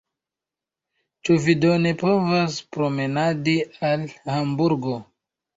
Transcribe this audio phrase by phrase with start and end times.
[1.27, 3.55] Ĉu vi do ne povas promenadi
[3.91, 4.99] al Hamburgo?